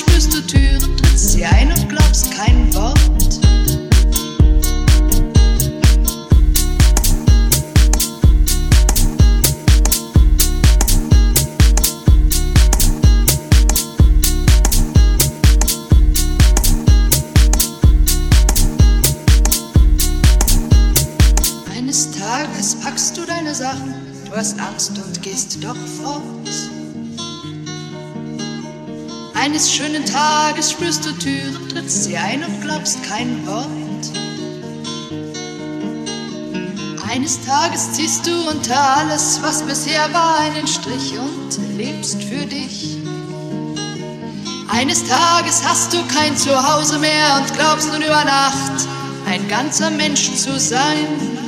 spürst 0.00 0.34
du 0.34 0.40
Türen, 0.40 0.96
trittst 0.96 1.32
sie 1.32 1.44
ein 1.44 1.68
und 1.68 1.88
glaubst 1.88 2.30
kein 2.32 2.72
Wort. 2.74 3.09
Eines 37.12 37.44
Tages 37.44 37.92
ziehst 37.92 38.26
du 38.26 38.48
unter 38.48 38.80
alles, 38.96 39.40
was 39.42 39.62
bisher 39.62 40.12
war, 40.12 40.38
einen 40.38 40.68
Strich 40.68 41.18
und 41.18 41.76
lebst 41.76 42.22
für 42.22 42.46
dich. 42.46 42.98
Eines 44.68 45.02
Tages 45.04 45.62
hast 45.66 45.92
du 45.92 45.98
kein 46.14 46.36
Zuhause 46.36 47.00
mehr 47.00 47.40
und 47.40 47.52
glaubst 47.56 47.92
nun 47.92 48.02
über 48.02 48.24
Nacht 48.24 48.86
ein 49.28 49.48
ganzer 49.48 49.90
Mensch 49.90 50.32
zu 50.36 50.60
sein. 50.60 51.39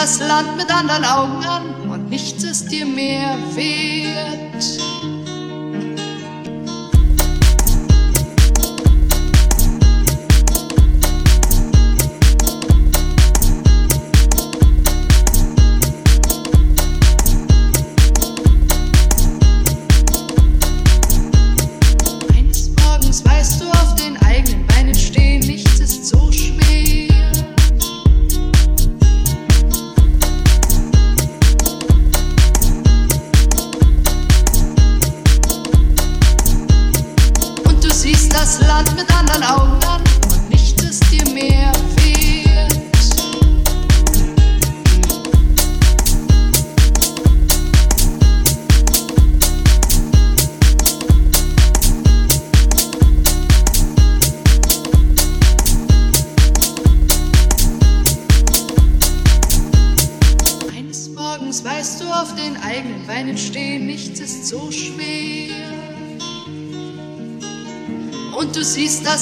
Das 0.00 0.20
Land 0.20 0.58
mit 0.58 0.70
anderen 0.70 1.04
Augen 1.04 1.44
an 1.46 1.90
und 1.90 2.10
nichts 2.10 2.44
ist 2.44 2.70
dir 2.70 2.84
mehr 2.84 3.34
wert. 3.54 4.85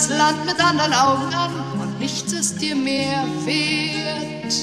Land 0.09 0.45
mit 0.45 0.61
anderen 0.63 0.93
Augen 0.93 1.35
an 1.35 1.51
und 1.81 1.99
nichts 1.99 2.33
ist 2.33 2.61
dir 2.61 2.75
mehr 2.75 3.25
wert. 3.45 4.55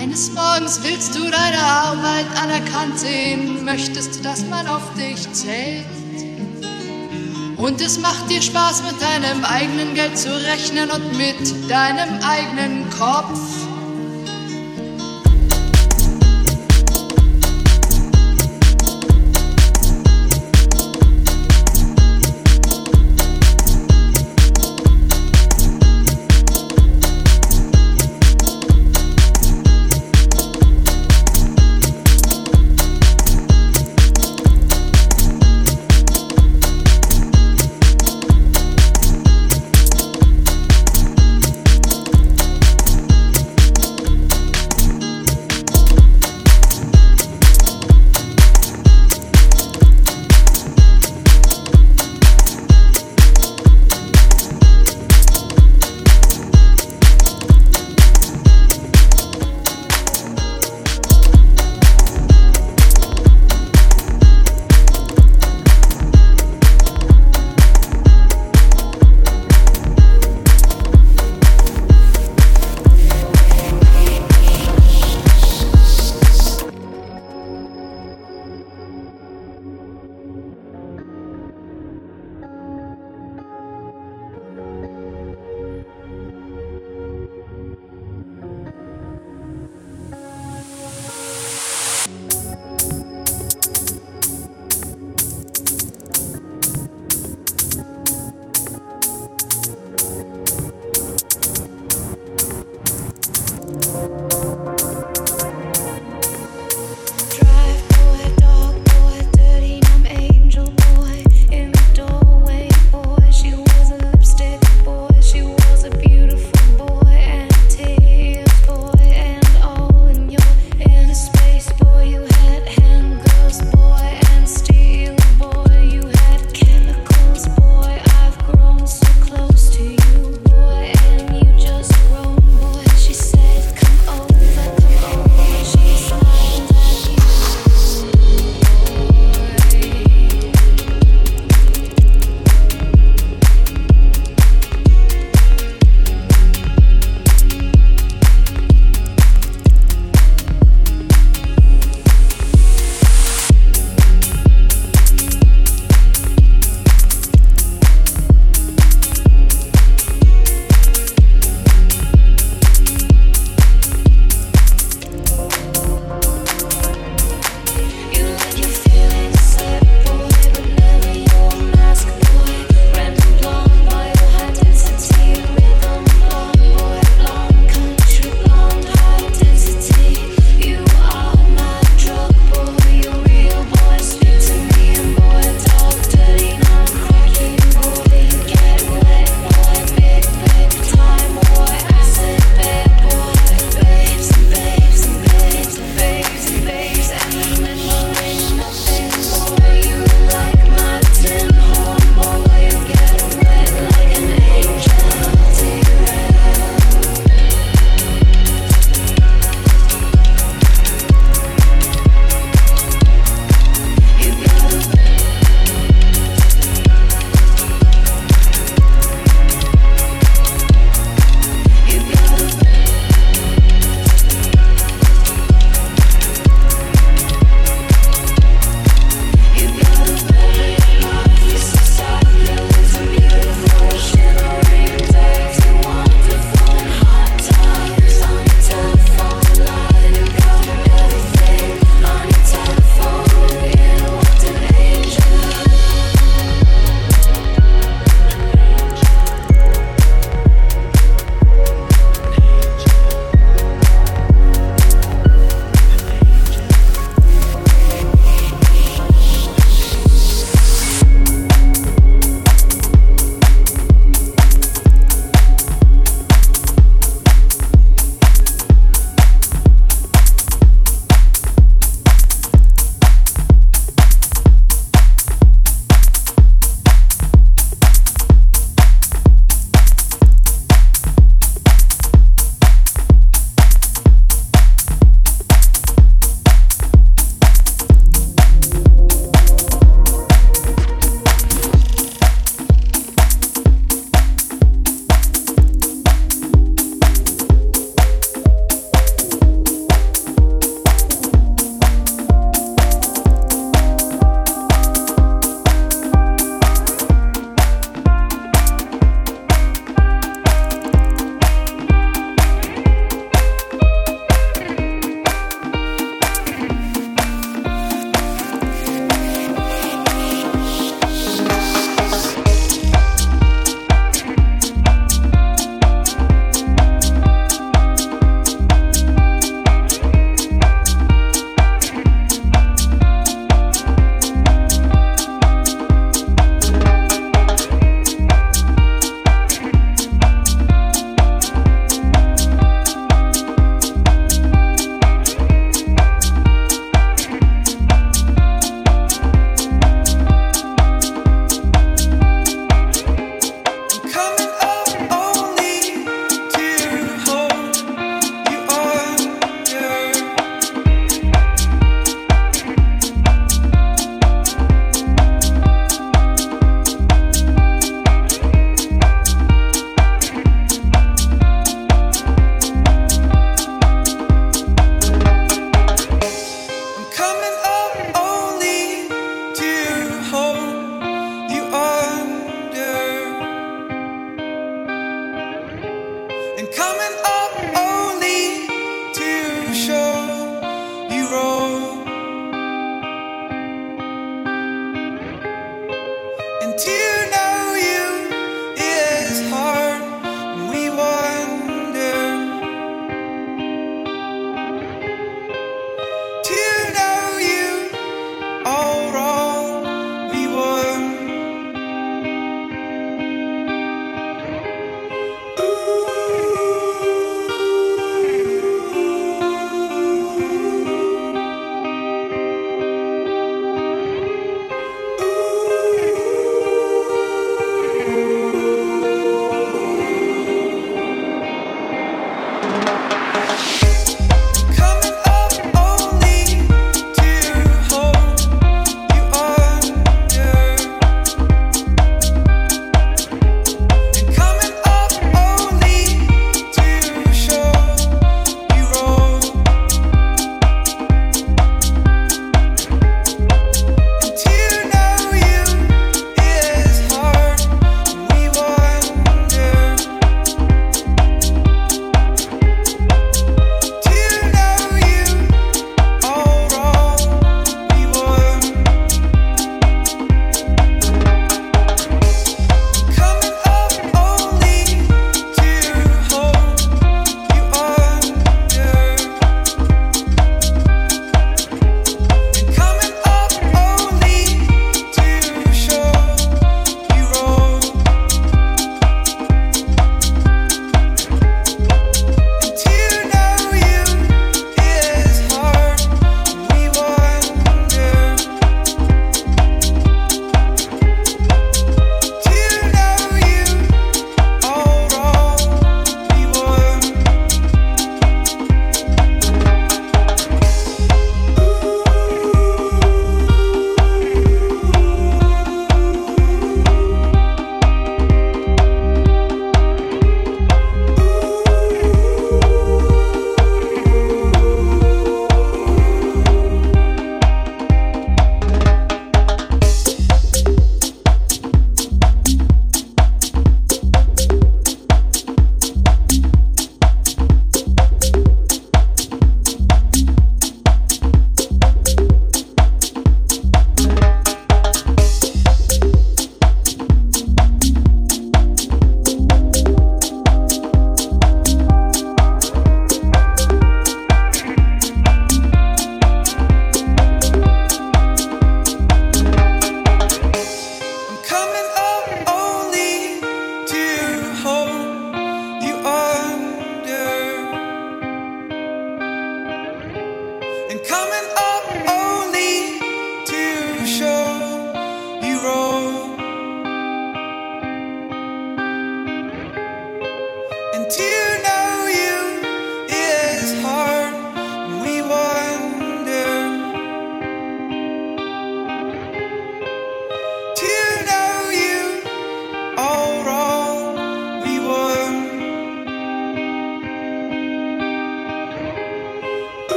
Eines 0.00 0.30
Morgens 0.32 0.80
willst 0.82 1.14
du 1.14 1.20
deine 1.20 1.58
Arbeit 1.58 2.26
anerkannt 2.42 2.98
sehen, 2.98 3.64
möchtest, 3.64 4.24
dass 4.24 4.44
man 4.46 4.66
auf 4.66 4.82
dich 4.94 5.30
zählt. 5.32 5.86
Und 7.56 7.80
es 7.80 7.98
macht 7.98 8.30
dir 8.30 8.40
Spaß, 8.40 8.82
mit 8.84 9.00
deinem 9.02 9.44
eigenen 9.44 9.94
Geld 9.94 10.16
zu 10.16 10.30
rechnen 10.46 10.90
und 10.90 11.16
mit 11.16 11.70
deinem 11.70 12.18
eigenen 12.22 12.88
Kopf. 12.90 13.38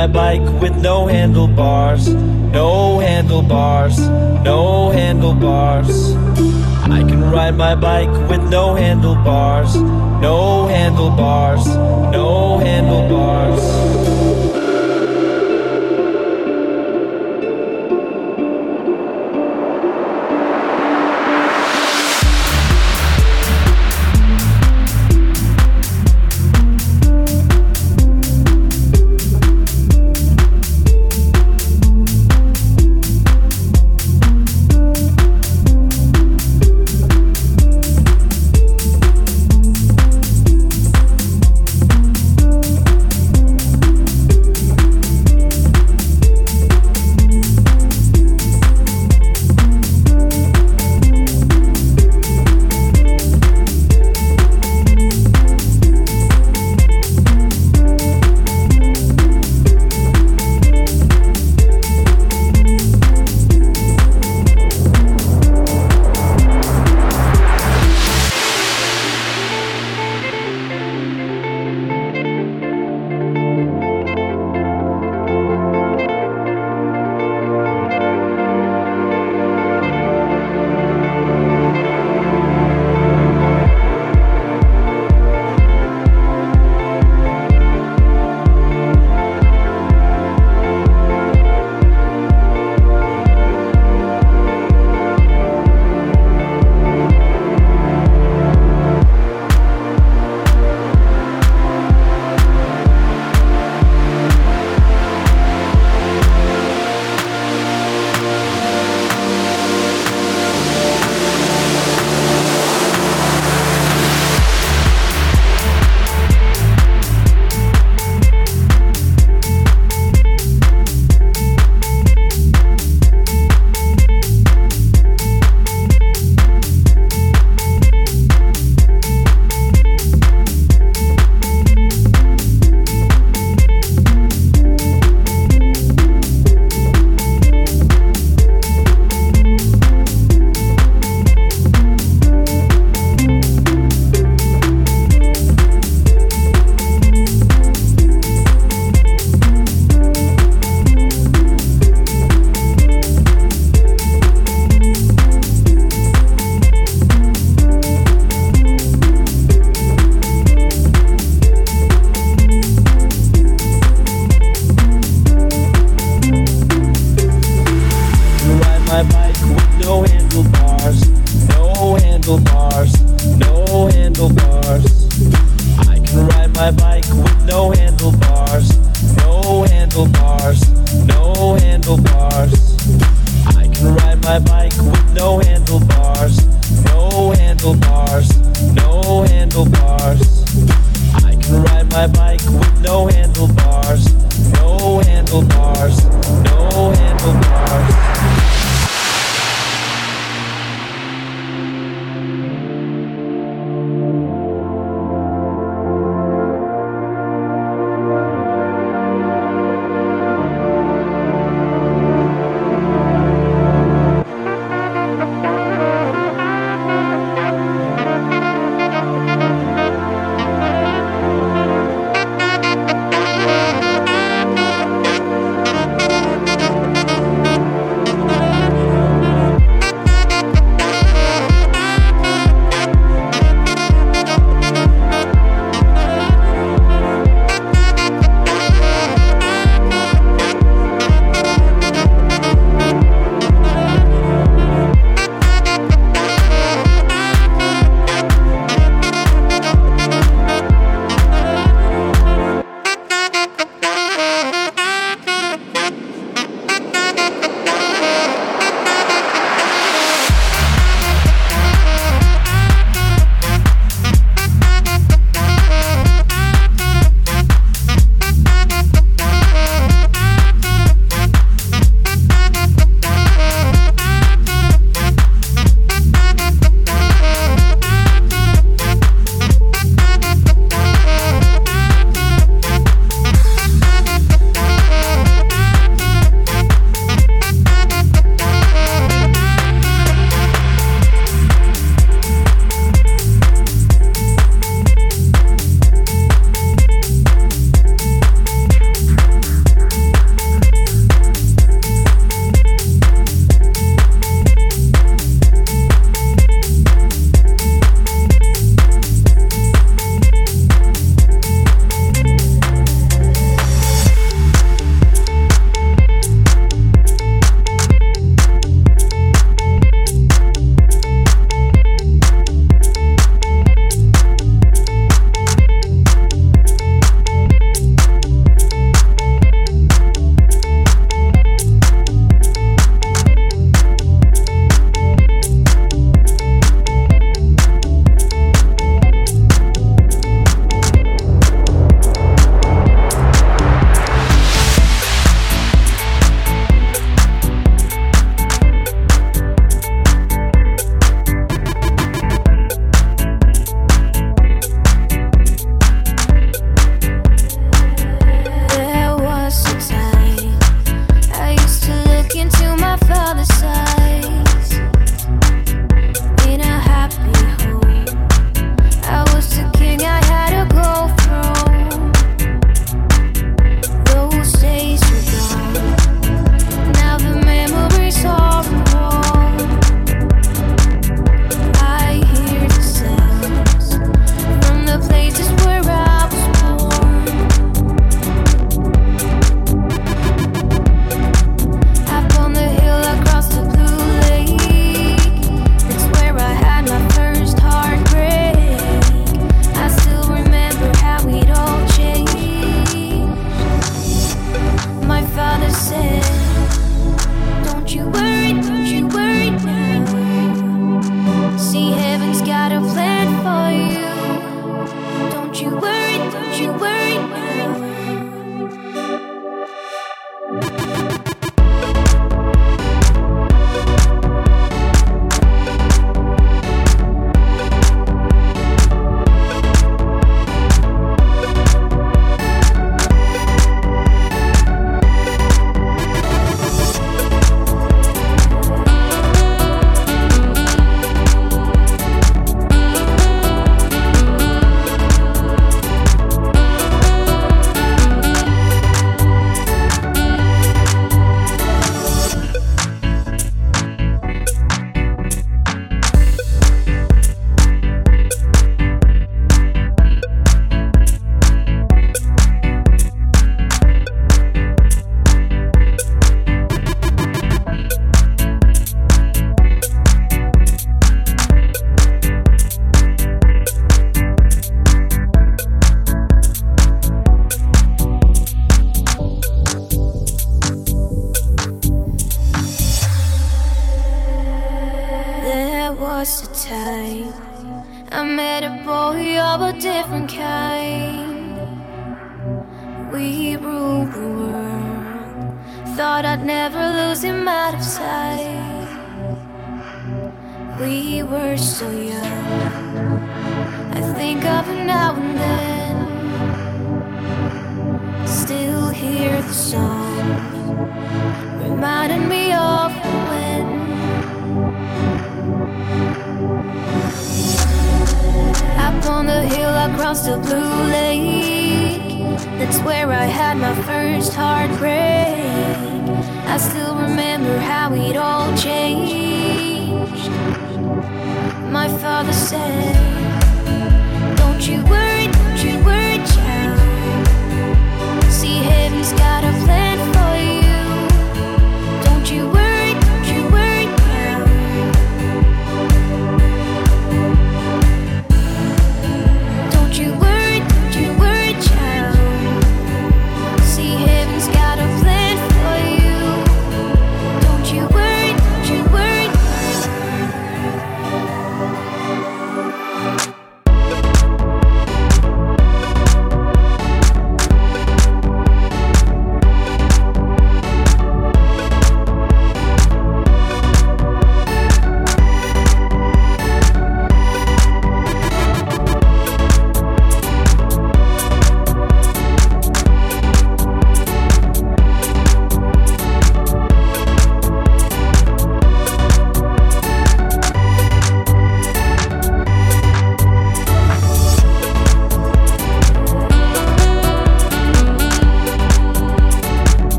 My 0.00 0.06
bike 0.06 0.62
with 0.62 0.74
no 0.76 1.06
handlebars, 1.06 2.08
no 2.08 3.00
handlebars, 3.00 3.98
no 3.98 4.88
handlebars. 4.88 6.14
I 6.90 7.04
can 7.06 7.30
ride 7.30 7.54
my 7.54 7.74
bike 7.74 8.08
with 8.30 8.42
no 8.48 8.74
handlebars, 8.74 9.76
no 9.76 10.68
handlebars, 10.68 11.66
no 11.66 12.56
handlebars. 12.56 13.09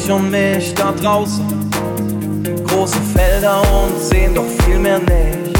Dich 0.00 0.10
und 0.10 0.30
mich 0.30 0.74
da 0.74 0.92
draußen. 0.92 1.46
Große 2.66 2.98
Felder 3.14 3.60
und 3.60 4.00
sehen 4.00 4.34
doch 4.34 4.46
viel 4.64 4.78
mehr 4.78 4.98
nicht. 4.98 5.58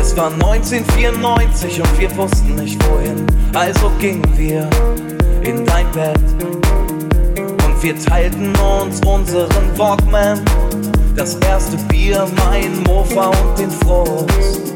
Es 0.00 0.16
war 0.16 0.32
1994 0.32 1.80
und 1.80 2.00
wir 2.00 2.16
wussten 2.16 2.54
nicht 2.56 2.78
wohin. 2.88 3.26
Also 3.54 3.90
gingen 3.98 4.26
wir 4.36 4.68
in 5.42 5.64
dein 5.64 5.90
Bett. 5.92 6.18
Und 7.38 7.82
wir 7.82 7.98
teilten 7.98 8.52
uns 8.56 9.00
unseren 9.06 9.78
Walkman. 9.78 10.40
Das 11.16 11.36
erste 11.36 11.76
Bier, 11.88 12.26
mein 12.36 12.82
Mofa 12.84 13.26
und 13.26 13.58
den 13.58 13.70
Frust. 13.70 14.72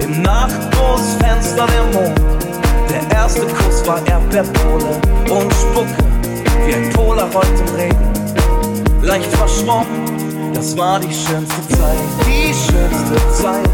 Im 0.00 0.22
Nachtgroßfenster 0.22 1.66
der 1.66 2.00
Mond. 2.00 2.20
Der 2.90 3.16
erste 3.16 3.42
Kuss 3.42 3.86
war 3.86 4.06
Erdbeerpole 4.06 5.00
und 5.30 5.52
Spucke 5.52 6.13
wie 6.66 6.74
ein 6.74 6.90
Polaroid 6.90 7.46
im 7.60 7.74
Regen. 7.76 8.12
Leicht 9.02 9.30
verschwommen, 9.36 10.52
das 10.54 10.76
war 10.76 10.98
die 10.98 11.12
schönste 11.12 11.68
Zeit, 11.68 11.98
die 12.26 12.54
schönste 12.54 13.16
Zeit, 13.32 13.68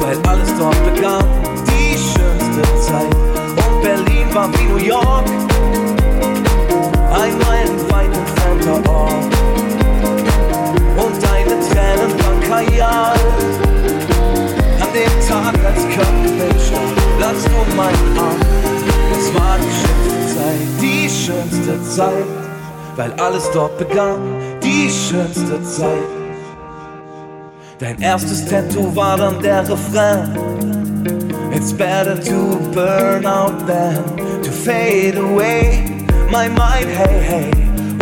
weil 0.00 0.16
alles 0.28 0.52
dort 0.58 0.94
begann, 0.94 1.24
die 1.66 1.96
schönste 1.96 2.62
Zeit. 2.80 3.14
Und 3.14 3.82
Berlin 3.82 4.34
war 4.34 4.50
wie 4.52 4.64
New 4.64 4.76
York, 4.76 5.24
ein 7.12 7.38
meilenweit 7.38 8.12
entfernter 8.14 8.90
Ort. 8.90 9.12
Und 10.96 11.22
deine 11.22 11.56
Tränen 11.68 12.12
waren 12.20 12.40
Kajal. 12.48 13.18
An 14.80 14.88
dem 14.92 15.28
Tag, 15.28 15.54
als 15.64 15.82
Körperbild 15.94 16.60
stand, 16.60 16.96
lagst 17.20 17.46
du 17.46 17.76
meinen 17.76 18.18
Arm. 18.18 18.40
Das 19.14 19.34
war 19.34 19.56
die 19.58 19.72
schönste 19.72 20.08
Zeit, 20.10 20.27
die 20.80 21.08
schönste 21.08 21.82
Zeit, 21.82 22.26
weil 22.96 23.12
alles 23.14 23.50
dort 23.52 23.78
begann, 23.78 24.18
die 24.62 24.90
schönste 24.90 25.62
Zeit. 25.62 26.18
Dein 27.78 28.00
erstes 28.00 28.44
Tattoo 28.46 28.94
war 28.94 29.16
dann 29.16 29.40
der 29.40 29.68
Refrain. 29.68 30.34
It's 31.52 31.72
better 31.72 32.20
to 32.20 32.58
burn 32.74 33.24
out 33.24 33.66
than 33.66 34.16
to 34.42 34.50
fade 34.50 35.16
away. 35.16 35.84
My 36.30 36.48
mind, 36.48 36.88
hey, 36.88 37.20
hey. 37.20 37.50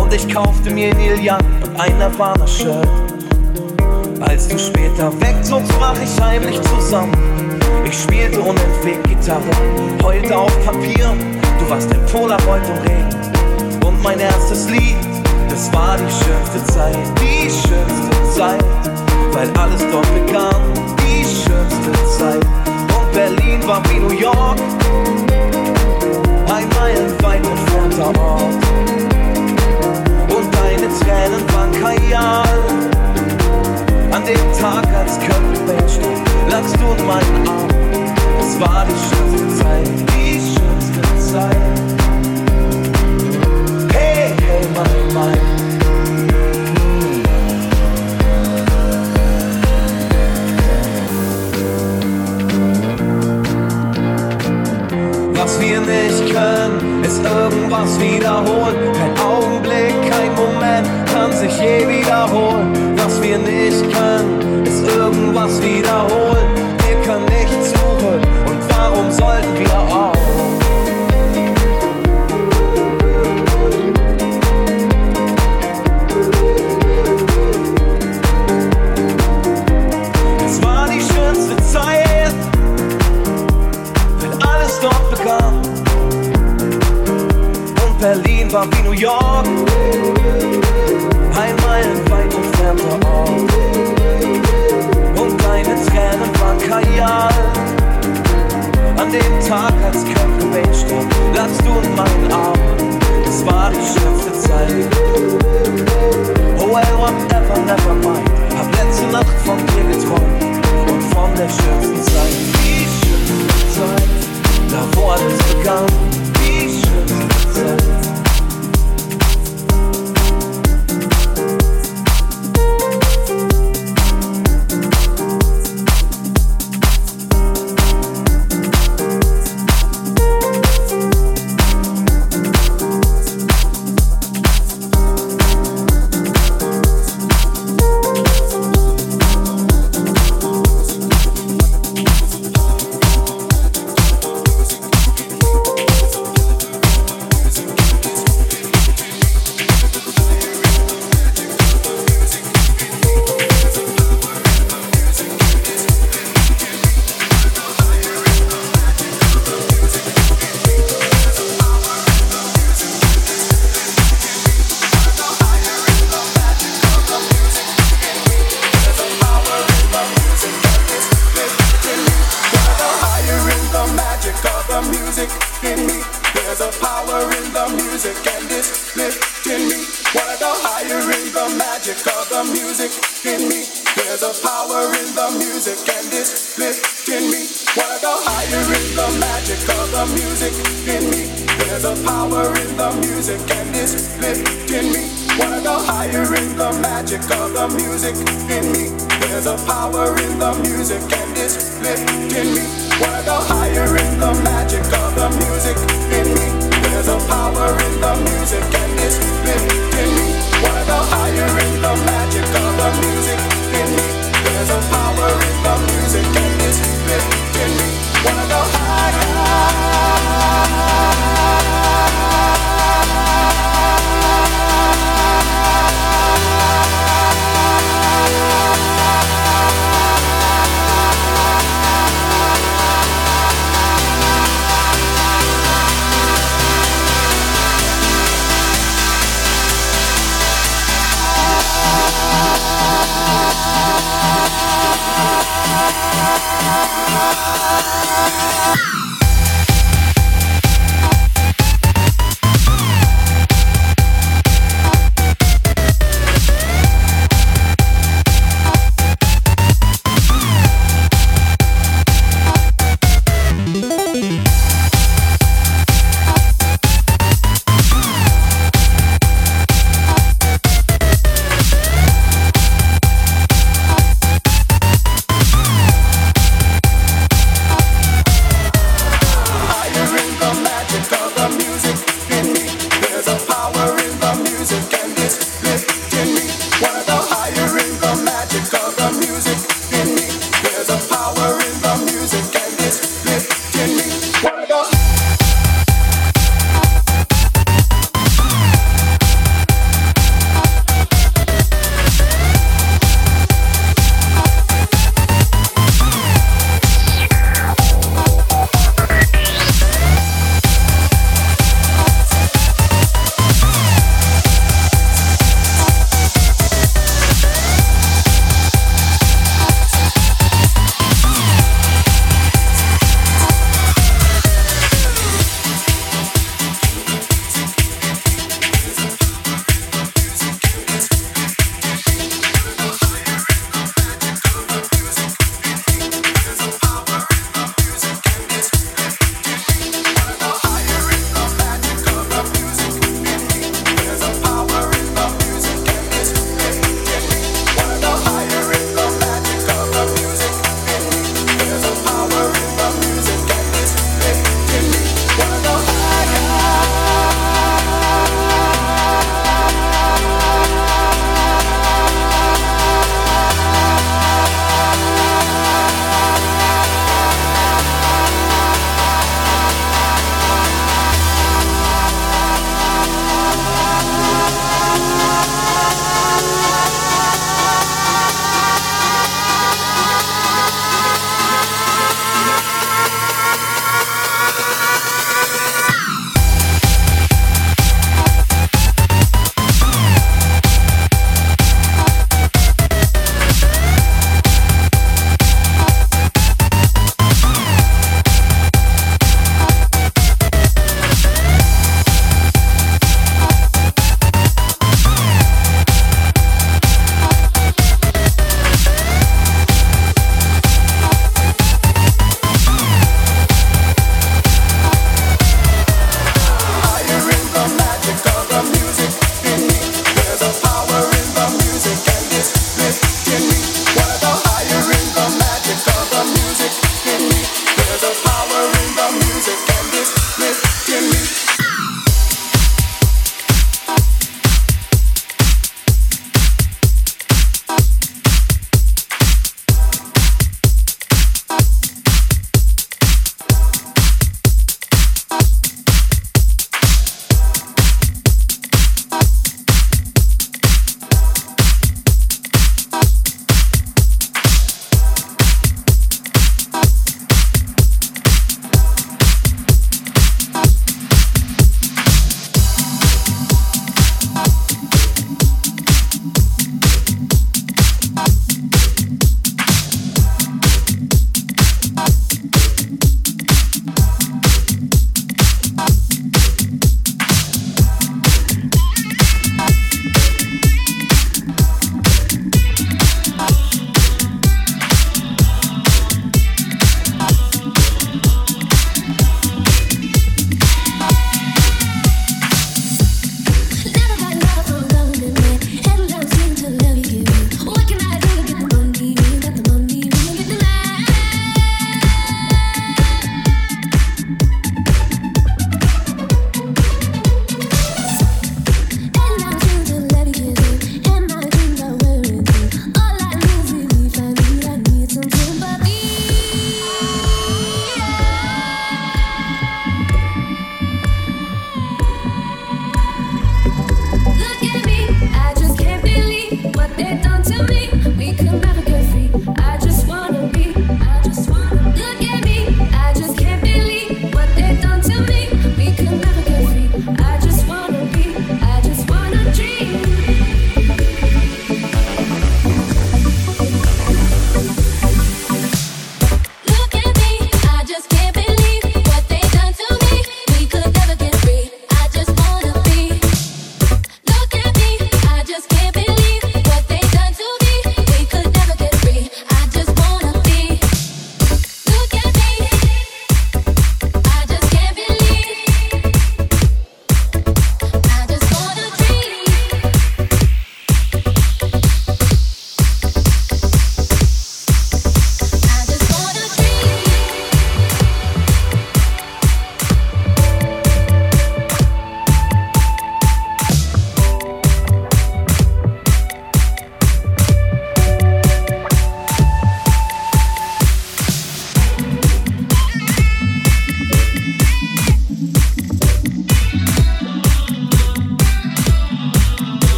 Und 0.00 0.12
ich 0.14 0.28
kaufte 0.28 0.70
mir 0.70 0.94
Neil 0.94 1.18
Young 1.18 1.44
und 1.62 1.80
ein 1.80 1.96
Nirvana-Shirt. 1.98 2.88
Als 4.20 4.48
du 4.48 4.58
später 4.58 5.12
wegzogst, 5.20 5.76
brach 5.78 5.96
ich 6.02 6.20
heimlich 6.22 6.60
zusammen. 6.62 7.12
Ich 7.84 8.00
spielte 8.00 8.40
unentwegt 8.40 9.06
Gitarre, 9.08 9.42
heulte 10.02 10.36
auf 10.36 10.64
Papier. 10.64 11.14
Du 11.64 11.70
warst 11.70 11.90
ein 11.90 12.06
Polaroid 12.12 12.62
im 12.68 12.78
Regen. 12.82 13.86
Und 13.86 14.02
mein 14.02 14.20
erstes 14.20 14.68
Lied, 14.68 14.98
das 15.48 15.72
war 15.72 15.96
die 15.96 16.12
schönste 16.12 16.62
Zeit, 16.74 16.98
die 17.22 17.48
schönste 17.48 18.36
Zeit, 18.36 18.64
weil 19.32 19.48
alles 19.58 19.80
dort 19.90 20.06
begann, 20.14 20.62
die 21.00 21.24
schönste 21.24 21.92
Zeit. 22.18 22.44
Und 22.94 23.12
Berlin 23.14 23.66
war 23.66 23.82
wie 23.88 23.98
New 23.98 24.10
York, 24.10 24.58
ein 26.52 26.68
meilenweit 26.78 27.46
entfernter 27.46 28.20
Ort. 28.20 28.42
Und 30.36 30.54
deine 30.54 30.88
Tränen 31.00 31.54
waren 31.54 31.72
Kajal. 31.80 32.44
An 34.10 34.22
dem 34.26 34.60
Tag, 34.60 34.86
als 34.94 35.18
Köln 35.18 35.88
stand, 35.88 36.52
lagst 36.52 36.76
du 36.76 37.00
in 37.00 37.06
meinen 37.06 37.48
Arm. 37.48 37.68
Es 38.38 38.60
war 38.60 38.84
die 38.84 39.16
schönste 39.16 39.62
Zeit, 39.62 39.88
die 40.14 40.34
schönste 40.34 40.53